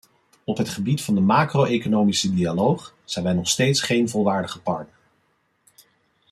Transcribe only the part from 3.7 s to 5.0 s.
geen volwaardige partner.